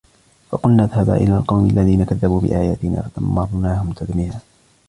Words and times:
فَقُلْنَا 0.51 0.83
اذْهَبَا 0.83 1.13
إِلَى 1.15 1.37
الْقَوْمِ 1.37 1.65
الَّذِينَ 1.69 2.03
كَذَّبُوا 2.05 2.41
بِآيَاتِنَا 2.41 3.01
فَدَمَّرْنَاهُمْ 3.01 3.91
تَدْمِيرًا 3.91 4.39